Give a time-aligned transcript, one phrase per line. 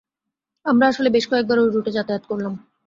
[0.65, 2.53] আমরা আসলে বেশ কয়েকবার ওই রুটে যাতায়াত করলাম।